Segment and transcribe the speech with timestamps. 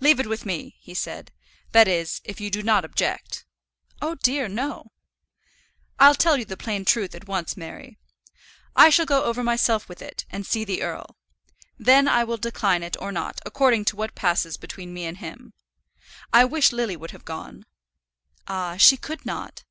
[0.00, 1.32] "Leave it with me," he said;
[1.70, 3.46] "that is, if you do not object."
[4.02, 4.92] "Oh dear, no!"
[5.98, 7.96] "I'll tell you the plain truth at once, Mary.
[8.76, 11.16] I shall go over myself with it, and see the earl.
[11.78, 15.54] Then I will decline it or not, according to what passes between me and him.
[16.34, 17.64] I wish Lily would have gone."
[18.46, 18.76] "Ah!
[18.76, 19.64] she could not."